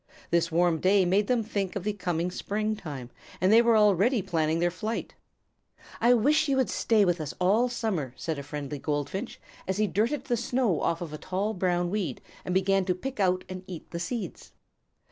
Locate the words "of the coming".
1.75-2.31